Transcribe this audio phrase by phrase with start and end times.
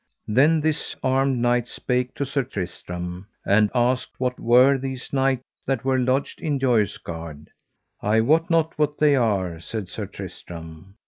[0.27, 5.85] Then this armed knight spake to Sir Tristram, and asked what were these knights that
[5.85, 7.51] were lodged in Joyous Gard.
[8.01, 10.95] I wot not what they are, said Sir Tristram.